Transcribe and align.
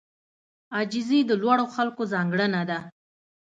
عاجزي 0.75 1.19
د 1.29 1.31
لوړو 1.41 1.65
خلکو 1.75 2.01
ځانګړنه 2.13 2.61
ده. 2.69 2.79